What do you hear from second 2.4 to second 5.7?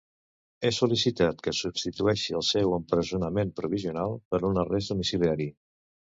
seu empresonament provisional per un arrest domiciliari.